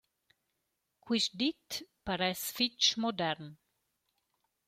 [1.03, 1.69] Quist dit
[2.05, 3.45] paress fich modern.